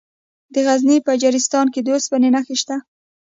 د 0.53 0.55
غزني 0.65 0.97
په 1.05 1.09
اجرستان 1.17 1.65
کې 1.73 1.79
د 1.83 1.87
اوسپنې 1.95 2.29
نښې 2.35 2.55
شته. 2.61 2.75